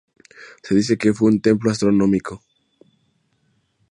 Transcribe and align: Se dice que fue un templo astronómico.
Se 0.63 0.73
dice 0.73 0.97
que 0.97 1.13
fue 1.13 1.29
un 1.29 1.41
templo 1.43 1.69
astronómico. 1.69 2.41